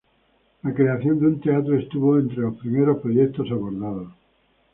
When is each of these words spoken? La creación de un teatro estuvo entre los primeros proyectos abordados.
La 0.63 0.73
creación 0.73 1.19
de 1.19 1.27
un 1.27 1.39
teatro 1.39 1.77
estuvo 1.77 2.17
entre 2.17 2.37
los 2.39 2.57
primeros 2.57 2.99
proyectos 3.03 3.51
abordados. 3.51 4.11